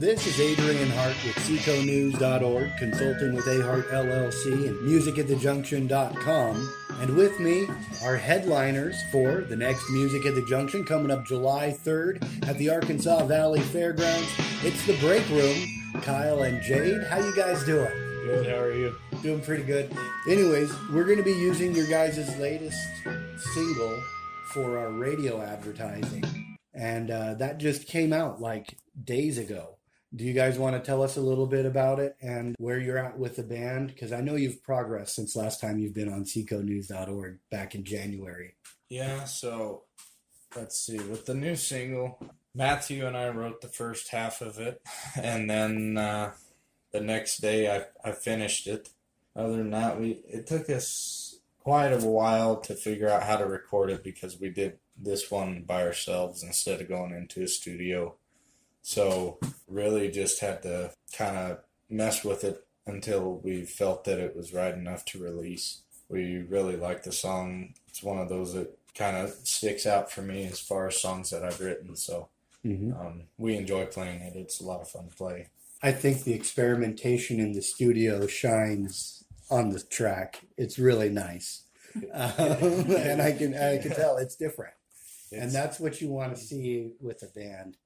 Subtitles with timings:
[0.00, 6.74] This is Adrian Hart with SecoNews.org, consulting with Ahart LLC and MusicAtTheJunction.com.
[7.02, 7.68] And with me
[8.02, 12.70] are headliners for the next Music at the Junction coming up July 3rd at the
[12.70, 14.26] Arkansas Valley Fairgrounds.
[14.64, 15.54] It's the Break Room.
[16.00, 17.92] Kyle and Jade, how you guys doing?
[18.24, 18.46] Good.
[18.46, 18.96] How are you?
[19.20, 19.94] Doing pretty good.
[20.26, 22.80] Anyways, we're going to be using your guys' latest
[23.52, 24.02] single
[24.54, 26.24] for our radio advertising.
[26.72, 29.76] And uh, that just came out like days ago.
[30.14, 32.98] Do you guys want to tell us a little bit about it and where you're
[32.98, 33.88] at with the band?
[33.88, 38.54] Because I know you've progressed since last time you've been on seconews.org back in January.
[38.88, 39.84] Yeah, so
[40.56, 40.98] let's see.
[40.98, 42.18] With the new single,
[42.54, 44.82] Matthew and I wrote the first half of it,
[45.16, 46.32] and then uh,
[46.92, 48.90] the next day I, I finished it.
[49.36, 53.46] Other than that, we it took us quite a while to figure out how to
[53.46, 58.16] record it because we did this one by ourselves instead of going into a studio.
[58.82, 61.58] So really just had to kind of
[61.88, 65.82] mess with it until we felt that it was right enough to release.
[66.08, 67.74] We really like the song.
[67.88, 71.30] It's one of those that kind of sticks out for me as far as songs
[71.30, 71.96] that I've written.
[71.96, 72.28] So
[72.62, 72.92] Mm-hmm.
[73.00, 74.36] um, we enjoy playing it.
[74.36, 75.48] It's a lot of fun to play.
[75.82, 80.42] I think the experimentation in the studio shines on the track.
[80.58, 81.62] It's really nice.
[81.96, 82.02] Um,
[82.90, 84.74] and I can I can tell it's different.
[85.32, 87.78] and that's what you want to see with a band.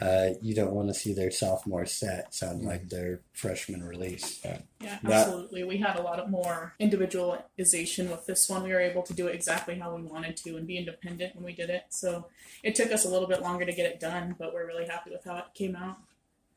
[0.00, 4.40] Uh, you don't want to see their sophomore set sound like their freshman release.
[4.44, 5.64] Yeah, That- absolutely.
[5.64, 8.62] We had a lot of more individualization with this one.
[8.64, 11.44] We were able to do it exactly how we wanted to and be independent when
[11.44, 11.84] we did it.
[11.88, 12.26] So
[12.62, 15.10] it took us a little bit longer to get it done, but we're really happy
[15.10, 15.96] with how it came out.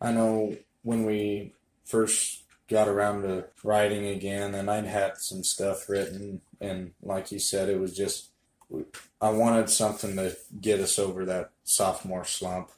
[0.02, 1.54] I know when we
[1.86, 7.40] first got around to writing again, and I'd had some stuff written, and like you
[7.40, 8.30] said, it was just
[9.22, 12.72] I wanted something to get us over that sophomore slump.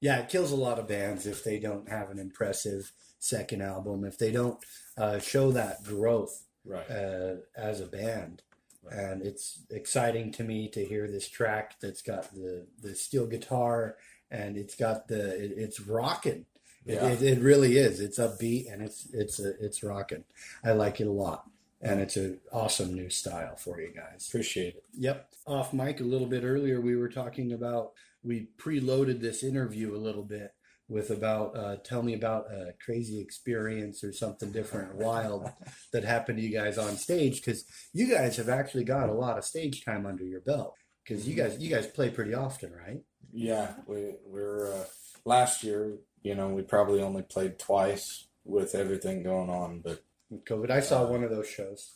[0.00, 4.04] Yeah, it kills a lot of bands if they don't have an impressive second album,
[4.04, 4.58] if they don't
[4.96, 6.90] uh, show that growth Right.
[6.90, 8.42] uh, as a band.
[8.82, 8.96] Right.
[8.98, 13.96] And it's exciting to me to hear this track that's got the, the steel guitar
[14.30, 16.44] and it's got the it, it's rocking.
[16.84, 17.08] It, Yeah.
[17.08, 18.00] it, it really is.
[18.00, 20.24] It's upbeat and it's it's a, it's rocking.
[20.64, 21.48] I like it a lot,
[21.80, 24.26] and it's an awesome new style for you guys.
[24.28, 24.84] Appreciate it.
[24.98, 25.28] Yep.
[25.46, 27.92] Off mic a little bit earlier, we were talking about
[28.26, 30.50] we preloaded this interview a little bit
[30.88, 35.50] with about uh, tell me about a crazy experience or something different, wild
[35.92, 39.38] that happened to you guys on stage because you guys have actually got a lot
[39.38, 43.00] of stage time under your belt because you guys you guys play pretty often, right?
[43.32, 44.84] Yeah, we we're uh,
[45.24, 45.96] last year.
[46.22, 51.06] You know, we probably only played twice with everything going on, but COVID, I saw
[51.06, 51.94] one of those shows.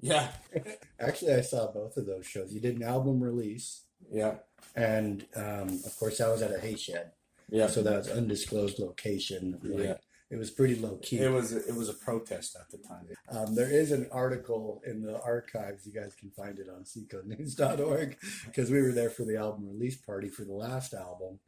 [0.00, 0.28] yeah,
[1.00, 2.52] Actually, I saw both of those shows.
[2.52, 4.34] You did an album release, yeah,
[4.74, 7.12] and um, of course, I was at a hay shed,
[7.50, 7.66] yeah.
[7.66, 9.58] so that was undisclosed location.
[9.62, 9.94] Like, Yeah.
[10.30, 11.18] It was pretty low key.
[11.18, 13.06] It was it was a protest at the time.
[13.28, 15.86] Um, there is an article in the archives.
[15.86, 19.98] You guys can find it on seconews.org because we were there for the album release
[19.98, 21.38] party for the last album.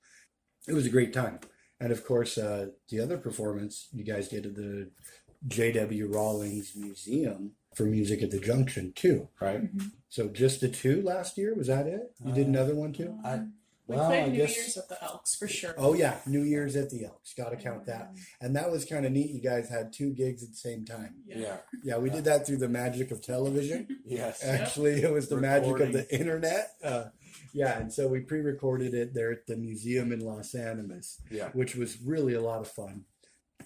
[0.68, 1.40] It was a great time.
[1.80, 4.90] And of course, uh, the other performance you guys did at the
[5.46, 6.06] J.W.
[6.12, 9.62] Rawlings Museum for Music at the Junction, too, right?
[10.08, 11.54] So just the two last year?
[11.54, 12.12] Was that it?
[12.24, 13.18] You did Uh, another one, too?
[13.24, 13.46] I-
[13.86, 15.74] We well, played I New guess- Year's at the Elks for sure.
[15.76, 16.18] Oh, yeah.
[16.26, 17.34] New Year's at the Elks.
[17.34, 18.14] Got to count that.
[18.40, 19.28] And that was kind of neat.
[19.30, 21.16] You guys had two gigs at the same time.
[21.26, 21.58] Yeah.
[21.82, 23.86] Yeah, we did that through the magic of television.
[24.06, 24.42] Yes.
[24.42, 26.70] Actually, it was the magic of the internet.
[26.82, 27.06] Uh,
[27.52, 31.50] yeah, and so we pre-recorded it there at the museum in Las Animas, Yeah.
[31.52, 33.04] which was really a lot of fun.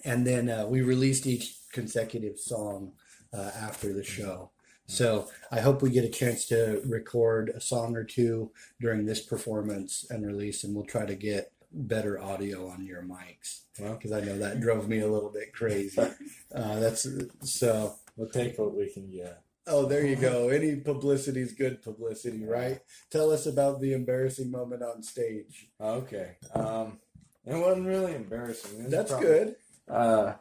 [0.03, 2.93] And then uh, we released each consecutive song
[3.33, 4.51] uh, after the show.
[4.87, 8.51] So I hope we get a chance to record a song or two
[8.81, 13.65] during this performance and release, and we'll try to get better audio on your mics
[13.79, 16.01] Well, because I know that drove me a little bit crazy.
[16.51, 17.05] Uh, that's
[17.43, 17.93] so.
[18.17, 19.43] we'll take what we can get.
[19.67, 20.49] Oh, there you go.
[20.49, 22.79] Any publicity is good publicity, right?
[23.11, 25.69] Tell us about the embarrassing moment on stage.
[25.79, 26.37] Okay.
[26.55, 26.97] Um,
[27.45, 28.79] it wasn't really embarrassing.
[28.79, 29.55] It was That's probably- good.
[29.87, 30.33] Uh,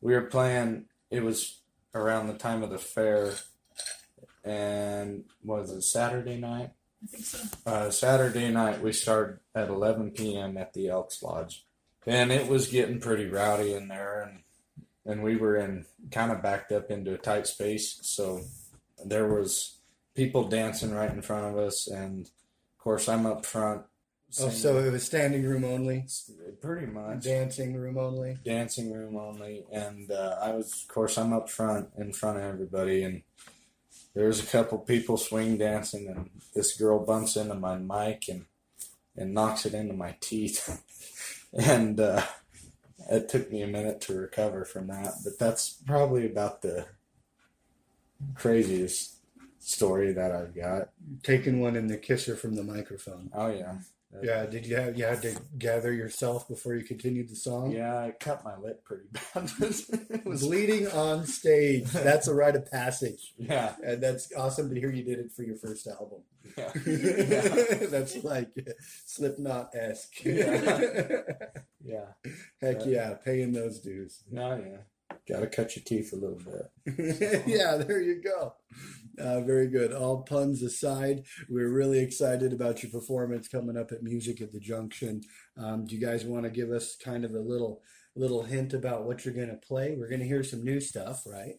[0.00, 0.86] we were playing.
[1.10, 1.60] It was
[1.94, 3.32] around the time of the fair,
[4.44, 6.70] and was it Saturday night?
[7.02, 7.38] I think so.
[7.66, 10.56] Uh, Saturday night we started at 11 p.m.
[10.56, 11.64] at the Elks Lodge,
[12.06, 14.42] and it was getting pretty rowdy in there, and
[15.04, 18.42] and we were in kind of backed up into a tight space, so
[19.04, 19.78] there was
[20.14, 23.82] people dancing right in front of us, and of course I'm up front.
[24.40, 26.06] Oh, so it was standing room only,
[26.60, 27.24] pretty much.
[27.24, 28.38] Dancing room only.
[28.44, 32.44] dancing room only, and uh, I was, of course, I'm up front in front of
[32.44, 33.22] everybody, and
[34.14, 38.46] there was a couple people swing dancing, and this girl bumps into my mic and
[39.16, 40.82] and knocks it into my teeth,
[41.52, 42.22] and uh,
[43.10, 46.86] it took me a minute to recover from that, but that's probably about the
[48.34, 49.16] craziest
[49.62, 50.90] story that I've got.
[51.22, 53.30] Taking one in the kisser from the microphone.
[53.34, 53.76] Oh yeah,
[54.22, 57.72] Yeah, did you have you had to gather yourself before you continued the song?
[57.72, 59.50] yeah, I cut my lip pretty bad.
[59.60, 61.84] it was Bleeding on stage.
[61.90, 63.32] That's a rite of passage.
[63.38, 66.20] yeah, And that's awesome to hear you did it for your first album.
[66.58, 68.48] yeah, yeah, that's like
[69.06, 70.24] Slipknot esque.
[70.24, 71.22] Yeah.
[71.84, 72.06] yeah.
[72.60, 74.22] Heck yeah, paying those dues.
[74.30, 74.78] No, yeah.
[75.28, 77.44] Got to cut your teeth a little bit.
[77.46, 78.54] yeah, there you go.
[79.18, 79.92] Uh, very good.
[79.92, 84.60] All puns aside, we're really excited about your performance coming up at Music at the
[84.60, 85.22] Junction.
[85.56, 87.82] Um, do you guys want to give us kind of a little
[88.14, 89.96] little hint about what you're going to play?
[89.98, 91.54] We're going to hear some new stuff, right?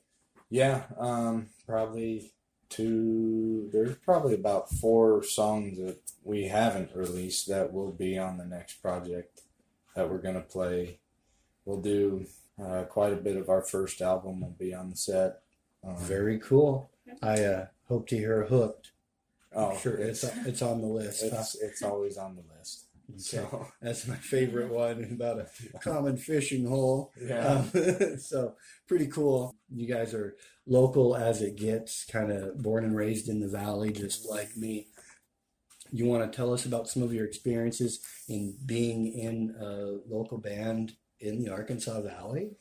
[0.50, 2.34] Yeah, um, probably
[2.70, 3.70] two.
[3.72, 8.76] There's probably about four songs that we haven't released that will be on the next
[8.82, 9.42] project
[9.96, 11.00] that we're gonna play.
[11.66, 12.26] We'll do
[12.66, 15.40] uh, quite a bit of our first album will be on the set.
[15.86, 16.90] Um, Very cool.
[17.22, 18.92] I uh, hope to hear Hooked.
[19.56, 21.22] oh, sure, it's it's on the list.
[21.24, 21.38] huh?
[21.40, 22.86] it's it's always on the list.
[23.10, 23.20] Okay.
[23.20, 27.12] So That's my favorite one about a common fishing hole.
[27.22, 28.56] yeah, Um, so
[28.88, 29.54] pretty cool.
[29.70, 33.92] You guys are local as it gets, kind of born and raised in the valley,
[33.92, 34.88] just like me.
[35.92, 40.38] You want to tell us about some of your experiences in being in a local
[40.40, 42.52] band in the Arkansas Valley?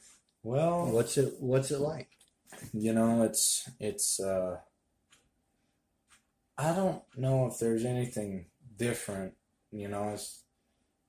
[0.43, 2.09] well, What's it What's it like?
[2.73, 4.21] you know, it's it's.
[4.21, 4.59] uh
[6.59, 9.35] I don't know if there's anything different.
[9.71, 10.43] You know, it's,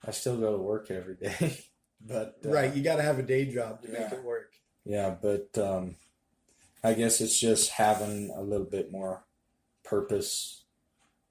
[0.06, 1.58] I still go to work every day,
[2.02, 4.52] but uh, Right, you got to have a day job to make it work.
[4.86, 5.96] Yeah, but um,
[6.84, 9.26] I guess it's just having a little bit more
[9.84, 10.64] purpose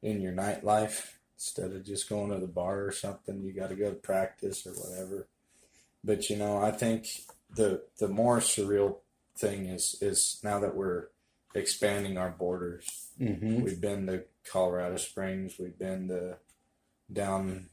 [0.03, 3.43] in your nightlife instead of just going to the bar or something.
[3.43, 5.29] You got to go to practice or whatever.
[6.05, 7.07] But you know, I think
[7.55, 8.97] the the more surreal
[9.37, 11.09] thing is is now that we're
[11.55, 13.09] expanding our borders.
[13.21, 13.63] Mm-hmm.
[13.63, 15.55] We've been to Colorado Springs.
[15.59, 16.39] We've been to
[17.13, 17.67] down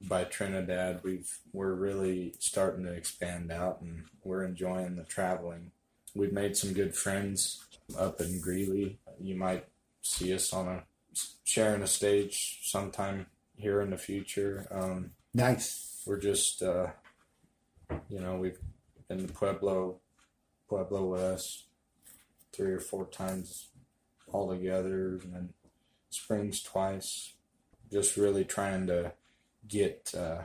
[0.00, 1.00] by Trinidad.
[1.02, 5.72] We've we're really starting to expand out, and we're enjoying the traveling.
[6.14, 7.64] We've made some good friends
[7.98, 8.98] up in Greeley.
[9.20, 9.66] You might
[10.02, 10.84] see us on a
[11.44, 13.26] sharing a stage sometime
[13.56, 14.66] here in the future.
[14.70, 16.02] Um, Nice.
[16.06, 16.88] we're just uh,
[18.08, 18.58] you know we've
[19.08, 20.00] been to Pueblo,
[20.68, 21.64] Pueblo West,
[22.52, 23.68] three or four times
[24.32, 25.48] all together, and then
[26.10, 27.34] Springs twice.
[27.92, 29.12] Just really trying to
[29.66, 30.12] get.
[30.16, 30.42] Uh,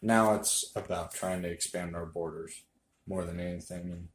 [0.00, 2.62] now it's about trying to expand our borders
[3.06, 4.08] more than anything, and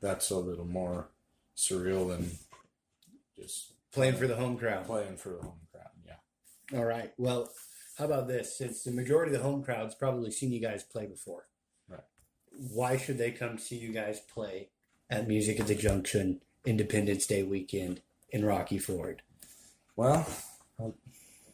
[0.00, 1.08] that's a little more
[1.56, 2.30] surreal than
[3.38, 4.86] just Playing for the home crowd.
[4.86, 5.90] playing for the home crowd.
[6.06, 6.78] Yeah.
[6.78, 7.12] All right.
[7.18, 7.50] Well,
[7.98, 8.56] how about this?
[8.56, 11.46] Since the majority of the home crowd's probably seen you guys play before.
[12.50, 14.68] Why should they come see you guys play
[15.08, 18.00] at Music at the Junction Independence Day weekend
[18.30, 19.22] in Rocky Ford?
[19.96, 20.26] Well,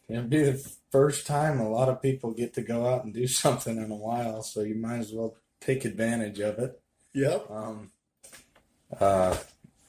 [0.09, 3.27] it'll be the first time a lot of people get to go out and do
[3.27, 6.81] something in a while, so you might as well take advantage of it.
[7.15, 7.51] Yep.
[7.51, 7.91] Um,
[9.01, 9.37] uh,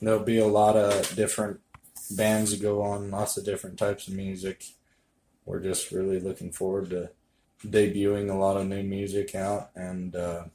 [0.01, 1.59] there'll be a lot of different
[2.11, 4.63] bands that go on, lots of different types of music.
[5.45, 7.09] We're just really looking forward to
[7.65, 10.45] debuting a lot of new music out, and uh,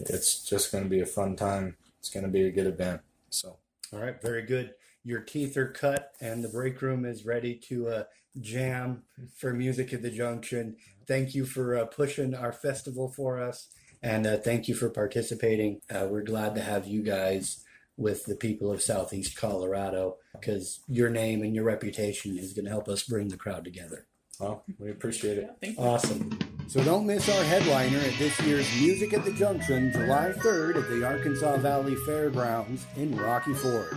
[0.00, 1.76] it's just going to be a fun time.
[1.98, 3.02] It's going to be a good event.
[3.30, 3.56] So.
[3.92, 4.20] All right.
[4.20, 4.74] Very good.
[5.02, 8.04] Your teeth are cut, and the break room is ready to uh,
[8.38, 9.02] jam
[9.36, 10.76] for Music at the Junction.
[11.06, 13.68] Thank you for uh, pushing our festival for us,
[14.02, 15.80] and uh, thank you for participating.
[15.90, 17.64] Uh, we're glad to have you guys
[17.96, 22.70] with the people of Southeast Colorado because your name and your reputation is going to
[22.70, 24.06] help us bring the crowd together.
[24.40, 25.50] Well, we appreciate it.
[25.62, 25.72] Yeah.
[25.76, 26.38] Awesome.
[26.68, 30.88] So don't miss our headliner at this year's Music at the Junction, July 3rd at
[30.88, 33.96] the Arkansas Valley Fairgrounds in Rocky Ford.